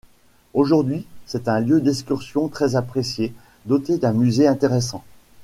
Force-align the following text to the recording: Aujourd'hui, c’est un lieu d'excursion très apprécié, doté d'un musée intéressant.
Aujourd'hui, 0.55 1.05
c’est 1.27 1.47
un 1.47 1.59
lieu 1.59 1.79
d'excursion 1.79 2.47
très 2.47 2.75
apprécié, 2.75 3.35
doté 3.67 3.99
d'un 3.99 4.13
musée 4.13 4.47
intéressant. 4.47 5.03